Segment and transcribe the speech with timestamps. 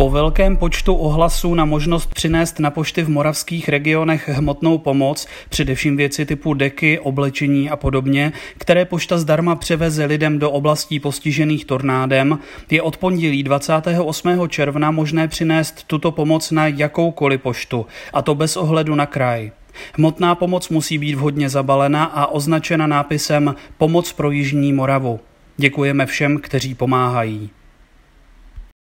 [0.00, 5.96] Po velkém počtu ohlasů na možnost přinést na pošty v moravských regionech hmotnou pomoc, především
[5.96, 12.38] věci typu deky, oblečení a podobně, které pošta zdarma převeze lidem do oblastí postižených tornádem,
[12.70, 14.48] je od pondělí 28.
[14.48, 19.50] června možné přinést tuto pomoc na jakoukoliv poštu, a to bez ohledu na kraj.
[19.94, 25.20] Hmotná pomoc musí být vhodně zabalena a označena nápisem Pomoc pro Jižní Moravu.
[25.56, 27.50] Děkujeme všem, kteří pomáhají.